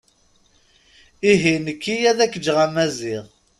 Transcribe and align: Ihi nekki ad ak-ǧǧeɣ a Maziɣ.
Ihi 1.31 1.53
nekki 1.65 1.95
ad 2.11 2.19
ak-ǧǧeɣ 2.25 2.57
a 2.65 2.67
Maziɣ. 2.73 3.25